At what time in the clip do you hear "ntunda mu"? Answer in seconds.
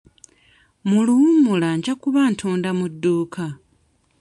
2.31-2.85